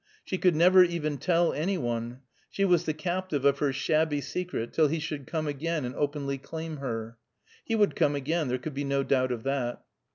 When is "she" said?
0.25-0.39, 2.49-2.65